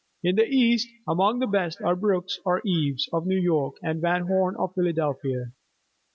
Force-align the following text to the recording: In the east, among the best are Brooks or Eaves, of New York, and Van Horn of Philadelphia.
In 0.23 0.35
the 0.35 0.47
east, 0.47 0.87
among 1.07 1.37
the 1.37 1.45
best 1.45 1.79
are 1.83 1.95
Brooks 1.95 2.39
or 2.43 2.63
Eaves, 2.65 3.07
of 3.13 3.27
New 3.27 3.37
York, 3.39 3.75
and 3.83 4.01
Van 4.01 4.23
Horn 4.25 4.55
of 4.57 4.73
Philadelphia. 4.73 5.51